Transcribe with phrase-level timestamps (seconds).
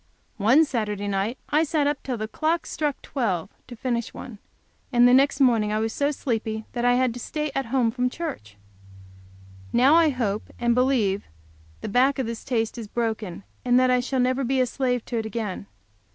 [0.37, 4.39] One Saturday night I sat up till the clock struck twelve to finish one,
[4.91, 7.91] and the next morning I was so sleepy that I had to stay at home
[7.91, 8.57] from church.
[9.71, 11.25] Now I hope and believe
[11.81, 15.05] the back of this taste is broken, and that I shall never be a slave
[15.05, 15.67] to it again.